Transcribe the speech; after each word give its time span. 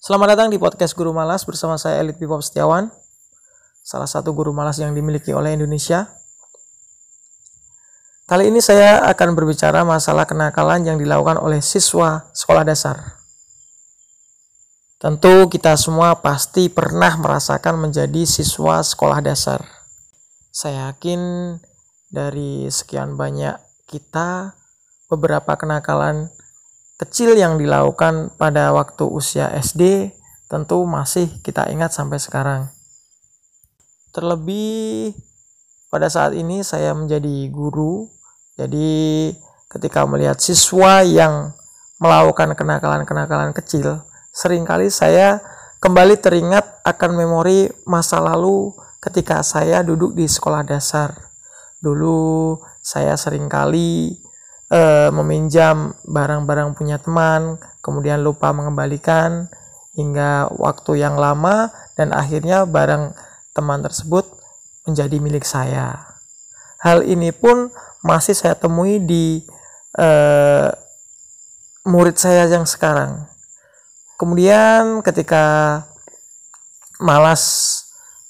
Selamat 0.00 0.32
datang 0.32 0.48
di 0.48 0.56
podcast 0.56 0.96
Guru 0.96 1.12
Malas 1.12 1.44
bersama 1.44 1.76
saya 1.76 2.00
Elit 2.00 2.16
Pipop 2.16 2.40
Setiawan, 2.40 2.88
salah 3.84 4.08
satu 4.08 4.32
guru 4.32 4.48
malas 4.48 4.80
yang 4.80 4.96
dimiliki 4.96 5.28
oleh 5.36 5.52
Indonesia. 5.52 6.08
Kali 8.24 8.48
ini 8.48 8.64
saya 8.64 9.04
akan 9.04 9.36
berbicara 9.36 9.84
masalah 9.84 10.24
kenakalan 10.24 10.88
yang 10.88 10.96
dilakukan 10.96 11.36
oleh 11.36 11.60
siswa 11.60 12.32
sekolah 12.32 12.64
dasar. 12.64 13.20
Tentu 14.96 15.52
kita 15.52 15.76
semua 15.76 16.16
pasti 16.16 16.72
pernah 16.72 17.20
merasakan 17.20 17.76
menjadi 17.76 18.24
siswa 18.24 18.80
sekolah 18.80 19.20
dasar. 19.20 19.60
Saya 20.48 20.96
yakin 20.96 21.20
dari 22.08 22.72
sekian 22.72 23.20
banyak 23.20 23.60
kita, 23.84 24.56
beberapa 25.12 25.60
kenakalan 25.60 26.32
kecil 27.00 27.32
yang 27.32 27.56
dilakukan 27.56 28.36
pada 28.36 28.76
waktu 28.76 29.08
usia 29.08 29.48
SD 29.56 30.12
tentu 30.52 30.84
masih 30.84 31.32
kita 31.40 31.72
ingat 31.72 31.96
sampai 31.96 32.20
sekarang. 32.20 32.68
Terlebih 34.12 35.16
pada 35.88 36.12
saat 36.12 36.36
ini 36.36 36.60
saya 36.60 36.92
menjadi 36.92 37.48
guru, 37.48 38.04
jadi 38.60 39.32
ketika 39.72 40.04
melihat 40.04 40.36
siswa 40.44 41.00
yang 41.00 41.56
melakukan 41.96 42.52
kenakalan-kenakalan 42.52 43.56
kecil, 43.56 44.04
sering 44.28 44.68
kali 44.68 44.92
saya 44.92 45.40
kembali 45.80 46.20
teringat 46.20 46.84
akan 46.84 47.16
memori 47.16 47.72
masa 47.88 48.20
lalu 48.20 48.76
ketika 49.00 49.40
saya 49.40 49.80
duduk 49.80 50.12
di 50.12 50.28
sekolah 50.28 50.68
dasar. 50.68 51.16
Dulu 51.80 52.60
saya 52.84 53.16
sering 53.16 53.48
kali 53.48 54.20
e, 54.70 55.10
meminjam 55.10 55.92
barang-barang 56.06 56.78
punya 56.78 57.02
teman, 57.02 57.58
kemudian 57.82 58.22
lupa 58.22 58.54
mengembalikan 58.54 59.50
hingga 59.98 60.48
waktu 60.54 61.02
yang 61.02 61.18
lama 61.18 61.74
dan 61.98 62.14
akhirnya 62.14 62.64
barang 62.64 63.12
teman 63.52 63.82
tersebut 63.82 64.24
menjadi 64.86 65.18
milik 65.18 65.42
saya. 65.42 66.06
Hal 66.80 67.04
ini 67.04 67.34
pun 67.34 67.68
masih 68.00 68.32
saya 68.32 68.56
temui 68.56 69.02
di 69.02 69.44
e, 69.98 70.08
murid 71.84 72.16
saya 72.16 72.48
yang 72.48 72.64
sekarang. 72.64 73.26
Kemudian 74.16 75.04
ketika 75.04 75.84
malas 77.02 77.42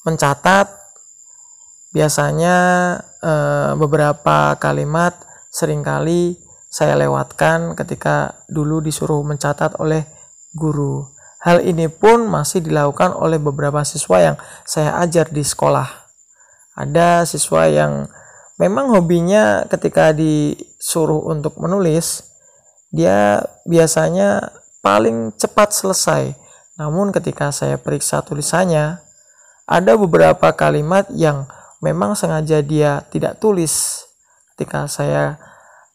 mencatat 0.02 0.66
biasanya 1.94 2.56
e, 3.20 3.32
beberapa 3.78 4.58
kalimat 4.58 5.29
sering 5.50 5.82
kali 5.82 6.38
saya 6.70 6.94
lewatkan 6.94 7.74
ketika 7.74 8.46
dulu 8.46 8.78
disuruh 8.78 9.26
mencatat 9.26 9.74
oleh 9.82 10.06
guru. 10.54 11.10
Hal 11.42 11.66
ini 11.66 11.90
pun 11.90 12.30
masih 12.30 12.62
dilakukan 12.62 13.10
oleh 13.10 13.42
beberapa 13.42 13.82
siswa 13.82 14.22
yang 14.22 14.36
saya 14.62 15.02
ajar 15.02 15.26
di 15.34 15.42
sekolah. 15.42 15.88
Ada 16.78 17.26
siswa 17.26 17.66
yang 17.66 18.06
memang 18.60 18.94
hobinya 18.94 19.66
ketika 19.66 20.14
disuruh 20.14 21.26
untuk 21.26 21.58
menulis, 21.58 22.30
dia 22.94 23.42
biasanya 23.66 24.54
paling 24.78 25.34
cepat 25.34 25.74
selesai. 25.74 26.38
Namun 26.78 27.10
ketika 27.10 27.50
saya 27.50 27.80
periksa 27.80 28.22
tulisannya, 28.22 29.00
ada 29.66 29.92
beberapa 29.98 30.52
kalimat 30.54 31.08
yang 31.10 31.50
memang 31.80 32.14
sengaja 32.14 32.60
dia 32.60 33.02
tidak 33.08 33.40
tulis 33.40 34.06
ketika 34.60 34.84
saya 34.92 35.40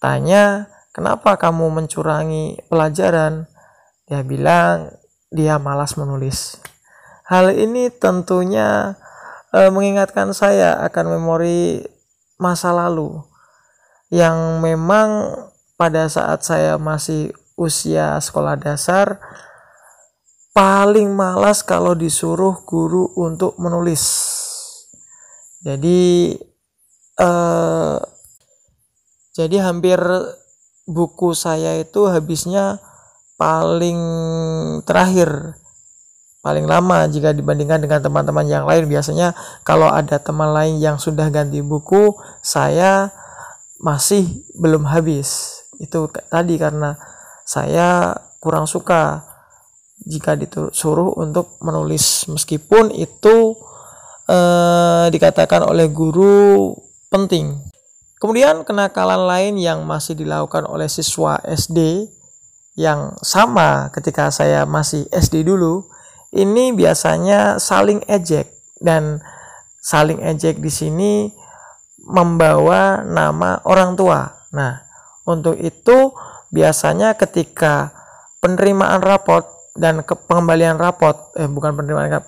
tanya 0.02 0.66
kenapa 0.89 1.38
kamu 1.38 1.69
mencurangi 1.69 2.66
pelajaran? 2.66 3.45
Dia 4.09 4.25
bilang 4.25 4.89
dia 5.30 5.61
malas 5.61 5.94
menulis. 6.02 6.58
Hal 7.30 7.53
ini 7.53 7.93
tentunya 7.93 8.98
e, 9.53 9.70
mengingatkan 9.70 10.33
saya 10.33 10.81
akan 10.81 11.14
memori 11.14 11.86
masa 12.42 12.73
lalu 12.73 13.21
yang 14.09 14.58
memang 14.65 15.30
pada 15.77 16.09
saat 16.09 16.42
saya 16.42 16.82
masih 16.82 17.37
usia 17.53 18.17
sekolah 18.17 18.58
dasar 18.58 19.21
paling 20.58 21.14
malas 21.14 21.61
kalau 21.61 21.93
disuruh 21.93 22.65
guru 22.65 23.14
untuk 23.14 23.61
menulis. 23.61 24.33
Jadi 25.61 26.33
eh, 27.21 27.97
jadi 29.35 29.67
hampir 29.67 29.99
buku 30.87 31.35
saya 31.35 31.75
itu 31.83 32.07
habisnya 32.07 32.79
paling 33.35 33.99
terakhir 34.87 35.59
paling 36.39 36.63
lama 36.63 37.03
jika 37.11 37.35
dibandingkan 37.35 37.83
dengan 37.83 37.99
teman-teman 37.99 38.47
yang 38.47 38.63
lain. 38.63 38.87
Biasanya 38.87 39.35
kalau 39.67 39.91
ada 39.91 40.21
teman 40.23 40.55
lain 40.55 40.79
yang 40.79 40.95
sudah 40.95 41.27
ganti 41.27 41.59
buku 41.59 42.15
saya 42.39 43.11
masih 43.83 44.47
belum 44.55 44.87
habis. 44.87 45.59
Itu 45.83 46.07
tadi 46.31 46.55
karena 46.55 46.95
saya 47.43 48.15
kurang 48.39 48.71
suka 48.71 49.25
jika 50.07 50.39
disuruh 50.39 51.11
untuk 51.19 51.59
menulis. 51.59 52.29
Meskipun 52.31 52.93
itu 52.95 53.57
eh, 54.31 55.11
dikatakan 55.11 55.65
oleh 55.65 55.91
guru 55.91 56.71
penting 57.11 57.74
Kemudian 58.25 58.65
kenakalan 58.65 59.30
lain 59.30 59.53
yang 59.61 59.86
masih 59.86 60.17
dilakukan 60.17 60.65
oleh 60.65 60.89
siswa 60.89 61.37
SD 61.45 62.09
yang 62.73 63.13
sama 63.21 63.93
ketika 63.93 64.33
saya 64.33 64.65
masih 64.65 65.05
SD 65.13 65.45
dulu, 65.45 65.86
ini 66.33 66.73
biasanya 66.73 67.61
saling 67.61 68.02
ejek 68.09 68.49
dan 68.81 69.21
saling 69.77 70.25
ejek 70.25 70.58
di 70.58 70.73
sini 70.73 71.30
membawa 72.02 73.05
nama 73.05 73.61
orang 73.61 73.93
tua. 73.93 74.33
Nah, 74.58 74.73
untuk 75.30 75.61
itu 75.61 76.09
biasanya 76.49 77.14
ketika 77.21 77.93
penerimaan 78.41 79.05
raport 79.05 79.45
dan 79.77 80.02
pengembalian 80.02 80.81
raport 80.81 81.30
eh 81.37 81.45
bukan 81.45 81.77
penerimaan 81.77 82.25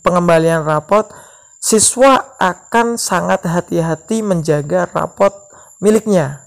pengembalian 0.00 0.64
raport 0.64 1.12
siswa 1.64 2.36
akan 2.36 3.00
sangat 3.00 3.48
hati-hati 3.48 4.20
menjaga 4.20 4.84
rapot 4.92 5.32
miliknya 5.80 6.44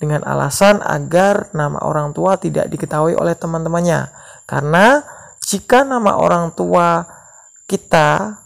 dengan 0.00 0.24
alasan 0.24 0.80
agar 0.80 1.52
nama 1.52 1.76
orang 1.84 2.16
tua 2.16 2.40
tidak 2.40 2.72
diketahui 2.72 3.12
oleh 3.12 3.36
teman-temannya. 3.36 4.08
Karena 4.48 5.04
jika 5.44 5.84
nama 5.84 6.16
orang 6.16 6.56
tua 6.56 7.04
kita 7.68 8.40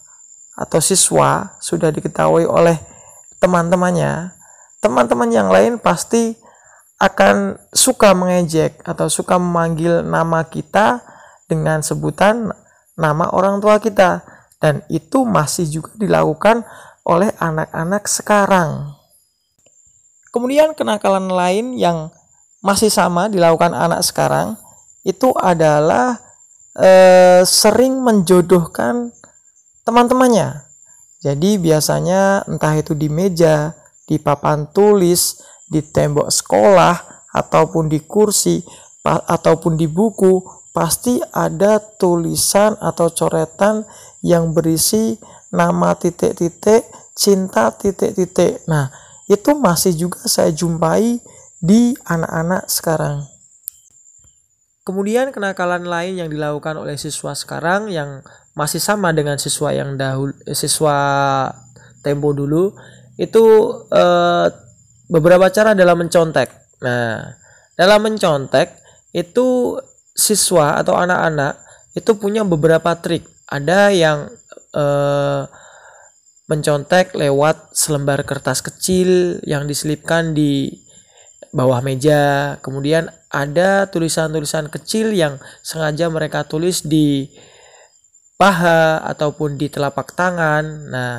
atau 0.58 0.80
siswa 0.82 1.54
sudah 1.62 1.94
diketahui 1.94 2.50
oleh 2.50 2.74
teman-temannya, 3.38 4.34
teman-teman 4.82 5.30
yang 5.30 5.54
lain 5.54 5.78
pasti 5.78 6.34
akan 6.98 7.62
suka 7.70 8.10
mengejek 8.10 8.82
atau 8.82 9.06
suka 9.06 9.38
memanggil 9.38 10.02
nama 10.02 10.42
kita 10.50 10.98
dengan 11.46 11.78
sebutan 11.78 12.50
nama 12.98 13.30
orang 13.30 13.62
tua 13.62 13.78
kita 13.78 14.33
dan 14.64 14.80
itu 14.88 15.28
masih 15.28 15.68
juga 15.68 15.92
dilakukan 16.00 16.64
oleh 17.04 17.28
anak-anak 17.36 18.08
sekarang. 18.08 18.96
Kemudian 20.32 20.72
kenakalan 20.72 21.28
lain 21.28 21.76
yang 21.76 22.08
masih 22.64 22.88
sama 22.88 23.28
dilakukan 23.28 23.76
anak 23.76 24.00
sekarang 24.00 24.56
itu 25.04 25.36
adalah 25.36 26.16
eh, 26.80 27.44
sering 27.44 28.00
menjodohkan 28.00 29.12
teman-temannya. 29.84 30.64
Jadi 31.20 31.60
biasanya 31.60 32.48
entah 32.48 32.72
itu 32.72 32.96
di 32.96 33.12
meja, 33.12 33.76
di 34.08 34.16
papan 34.16 34.64
tulis, 34.72 35.44
di 35.68 35.84
tembok 35.84 36.32
sekolah, 36.32 37.28
ataupun 37.36 37.92
di 37.92 38.00
kursi, 38.00 38.64
ataupun 39.04 39.76
di 39.76 39.84
buku, 39.84 40.40
pasti 40.74 41.22
ada 41.30 41.78
tulisan 41.78 42.74
atau 42.82 43.06
coretan 43.14 43.86
yang 44.26 44.50
berisi 44.50 45.14
nama 45.54 45.94
titik-titik, 45.94 46.82
cinta 47.14 47.70
titik-titik. 47.70 48.66
Nah, 48.66 48.90
itu 49.30 49.54
masih 49.54 49.94
juga 49.94 50.18
saya 50.26 50.50
jumpai 50.50 51.22
di 51.62 51.94
anak-anak 52.02 52.66
sekarang. 52.66 53.22
Kemudian 54.84 55.32
kenakalan 55.32 55.86
lain 55.86 56.20
yang 56.20 56.28
dilakukan 56.28 56.76
oleh 56.76 57.00
siswa 57.00 57.32
sekarang 57.32 57.88
yang 57.88 58.20
masih 58.52 58.82
sama 58.82 59.16
dengan 59.16 59.40
siswa 59.40 59.72
yang 59.72 59.96
dahulu 59.96 60.36
siswa 60.52 60.98
tempo 62.04 62.36
dulu 62.36 62.76
itu 63.16 63.44
eh, 63.88 64.46
beberapa 65.08 65.48
cara 65.48 65.72
dalam 65.72 66.04
mencontek. 66.04 66.52
Nah, 66.84 67.32
dalam 67.80 68.00
mencontek 68.04 68.76
itu 69.16 69.78
siswa 70.14 70.78
atau 70.78 70.94
anak-anak 70.94 71.58
itu 71.98 72.14
punya 72.16 72.46
beberapa 72.46 72.94
trik. 72.98 73.26
Ada 73.50 73.90
yang 73.90 74.30
eh, 74.72 75.42
mencontek 76.46 77.12
lewat 77.18 77.74
selembar 77.74 78.22
kertas 78.22 78.62
kecil 78.62 79.42
yang 79.44 79.66
diselipkan 79.66 80.32
di 80.32 80.70
bawah 81.50 81.82
meja. 81.82 82.56
Kemudian 82.62 83.10
ada 83.30 83.90
tulisan-tulisan 83.90 84.70
kecil 84.70 85.10
yang 85.14 85.42
sengaja 85.66 86.10
mereka 86.10 86.46
tulis 86.46 86.86
di 86.86 87.30
paha 88.38 89.02
ataupun 89.02 89.58
di 89.58 89.70
telapak 89.70 90.14
tangan. 90.14 90.64
Nah, 90.90 91.14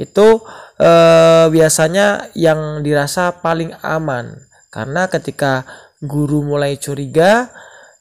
itu 0.00 0.42
eh, 0.80 1.46
biasanya 1.48 2.34
yang 2.34 2.82
dirasa 2.82 3.30
paling 3.38 3.70
aman 3.84 4.34
karena 4.74 5.06
ketika 5.06 5.62
guru 6.02 6.42
mulai 6.42 6.74
curiga 6.82 7.46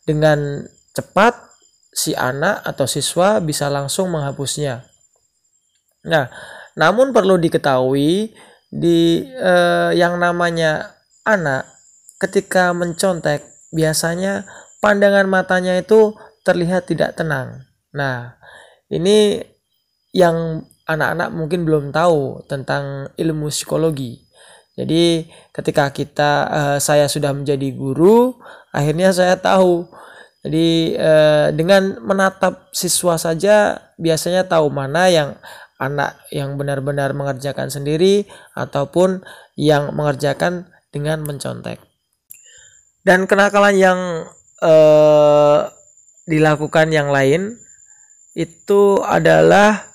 dengan 0.03 0.67
cepat 0.94 1.35
si 1.94 2.17
anak 2.17 2.65
atau 2.65 2.89
siswa 2.89 3.39
bisa 3.39 3.69
langsung 3.69 4.11
menghapusnya. 4.11 4.85
Nah, 6.09 6.27
namun 6.75 7.13
perlu 7.15 7.39
diketahui 7.39 8.33
di 8.73 9.00
eh, 9.29 9.91
yang 9.94 10.17
namanya 10.17 10.97
anak 11.23 11.69
ketika 12.17 12.73
mencontek 12.73 13.45
biasanya 13.71 14.47
pandangan 14.83 15.29
matanya 15.29 15.79
itu 15.79 16.17
terlihat 16.44 16.89
tidak 16.89 17.15
tenang. 17.15 17.63
Nah, 17.95 18.35
ini 18.91 19.39
yang 20.11 20.67
anak-anak 20.83 21.29
mungkin 21.31 21.63
belum 21.63 21.95
tahu 21.95 22.44
tentang 22.51 23.13
ilmu 23.15 23.47
psikologi. 23.47 24.22
Jadi 24.73 25.29
ketika 25.53 25.93
kita 25.93 26.31
uh, 26.49 26.77
saya 26.81 27.05
sudah 27.05 27.29
menjadi 27.33 27.69
guru, 27.73 28.37
akhirnya 28.73 29.13
saya 29.13 29.37
tahu. 29.37 29.85
Jadi 30.43 30.97
uh, 30.99 31.55
dengan 31.55 32.03
menatap 32.03 32.73
siswa 32.75 33.15
saja 33.15 33.79
biasanya 33.95 34.43
tahu 34.49 34.67
mana 34.73 35.07
yang 35.07 35.39
anak 35.83 36.15
yang 36.31 36.55
benar-benar 36.55 37.11
mengerjakan 37.11 37.67
sendiri 37.67 38.25
ataupun 38.55 39.21
yang 39.59 39.91
mengerjakan 39.91 40.71
dengan 40.93 41.25
mencontek. 41.25 41.81
Dan 43.03 43.27
kenakalan 43.27 43.75
yang 43.75 43.99
eh, 44.63 45.59
dilakukan 46.23 46.87
yang 46.95 47.11
lain 47.11 47.59
itu 48.31 49.03
adalah 49.03 49.91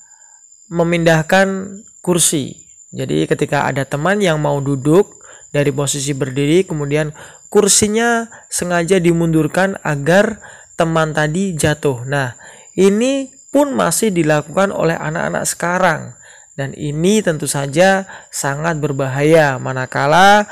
memindahkan 0.68 1.80
kursi. 2.04 2.67
Jadi 2.88 3.28
ketika 3.28 3.68
ada 3.68 3.84
teman 3.84 4.20
yang 4.20 4.40
mau 4.40 4.58
duduk 4.64 5.20
dari 5.52 5.72
posisi 5.72 6.12
berdiri 6.16 6.64
kemudian 6.64 7.12
kursinya 7.48 8.28
sengaja 8.48 9.00
dimundurkan 9.00 9.76
agar 9.84 10.40
teman 10.76 11.12
tadi 11.12 11.56
jatuh. 11.56 12.04
Nah, 12.06 12.36
ini 12.78 13.28
pun 13.50 13.74
masih 13.74 14.12
dilakukan 14.12 14.70
oleh 14.70 14.94
anak-anak 14.94 15.44
sekarang. 15.48 16.00
Dan 16.54 16.74
ini 16.74 17.22
tentu 17.22 17.46
saja 17.46 18.06
sangat 18.30 18.78
berbahaya. 18.78 19.58
Manakala 19.58 20.46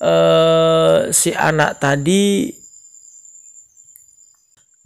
eh, 0.00 1.08
si 1.12 1.32
anak 1.34 1.80
tadi 1.80 2.52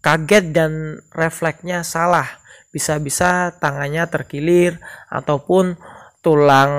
kaget 0.02 0.44
dan 0.50 0.98
refleksnya 1.14 1.86
salah. 1.86 2.26
Bisa-bisa 2.72 3.52
tangannya 3.60 4.08
terkilir 4.08 4.80
ataupun 5.12 5.76
tulang 6.22 6.72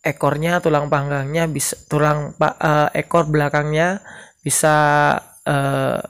ekornya 0.00 0.64
tulang 0.64 0.88
panggangnya 0.88 1.44
bisa 1.46 1.76
tulang 1.86 2.32
uh, 2.40 2.88
ekor 2.96 3.28
belakangnya 3.28 4.00
bisa 4.40 4.74
uh, 5.44 6.00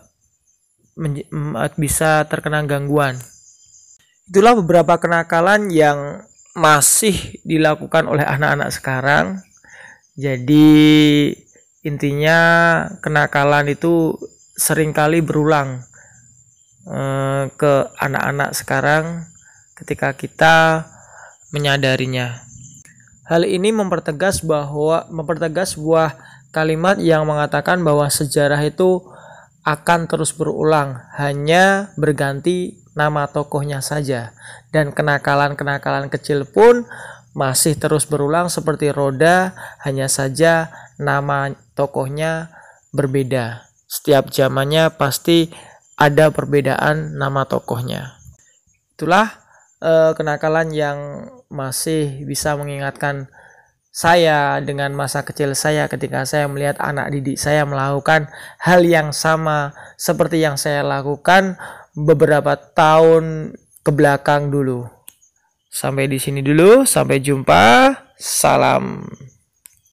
bisa 1.75 2.23
terkena 2.31 2.63
gangguan 2.63 3.19
Itulah 4.25 4.57
beberapa 4.57 4.97
kenakalan 4.97 5.69
yang 5.69 6.25
masih 6.57 7.45
dilakukan 7.45 8.09
oleh 8.09 8.25
anak-anak 8.25 8.73
sekarang. 8.73 9.45
Jadi 10.17 11.29
intinya 11.85 12.41
kenakalan 13.05 13.69
itu 13.69 14.17
sering 14.57 14.97
kali 14.97 15.21
berulang 15.21 15.85
ke 17.57 17.73
anak-anak 18.01 18.57
sekarang 18.57 19.05
ketika 19.77 20.17
kita 20.17 20.57
menyadarinya. 21.55 22.43
Hal 23.31 23.47
ini 23.47 23.71
mempertegas 23.71 24.43
bahwa 24.43 25.07
mempertegas 25.09 25.79
sebuah 25.79 26.19
kalimat 26.51 26.99
yang 26.99 27.25
mengatakan 27.25 27.81
bahwa 27.87 28.11
sejarah 28.11 28.59
itu 28.67 29.01
akan 29.65 30.11
terus 30.11 30.37
berulang, 30.37 31.01
hanya 31.17 31.95
berganti 31.97 32.85
nama 32.93 33.25
tokohnya 33.31 33.81
saja. 33.81 34.37
Dan 34.69 34.93
kenakalan-kenakalan 34.93 36.13
kecil 36.13 36.45
pun 36.45 36.85
masih 37.33 37.75
terus 37.81 38.05
berulang 38.05 38.53
seperti 38.53 38.93
roda, 38.93 39.57
hanya 39.83 40.07
saja 40.07 40.69
nama 41.01 41.51
tokohnya 41.73 42.53
berbeda. 42.93 43.67
Setiap 43.89 44.31
zamannya 44.31 44.93
pasti 44.95 45.49
ada 45.97 46.29
perbedaan 46.31 47.17
nama 47.17 47.49
tokohnya. 47.49 48.21
Itulah 48.95 49.33
eh, 49.83 50.13
kenakalan 50.13 50.71
yang 50.71 50.99
masih 51.53 52.25
bisa 52.25 52.57
mengingatkan 52.57 53.29
saya 53.95 54.59
dengan 54.59 54.91
masa 54.91 55.23
kecil 55.23 55.55
saya 55.55 55.87
ketika 55.87 56.27
saya 56.27 56.51
melihat 56.51 56.75
anak 56.83 57.15
didik 57.15 57.39
saya 57.39 57.63
melakukan 57.63 58.27
hal 58.59 58.83
yang 58.83 59.15
sama 59.15 59.71
seperti 59.95 60.43
yang 60.43 60.59
saya 60.59 60.83
lakukan 60.83 61.55
beberapa 61.95 62.59
tahun 62.59 63.55
ke 63.87 63.91
belakang 63.95 64.51
dulu. 64.51 64.91
Sampai 65.71 66.11
di 66.11 66.19
sini 66.19 66.43
dulu, 66.43 66.83
sampai 66.87 67.23
jumpa. 67.23 67.95
Salam. 68.15 69.07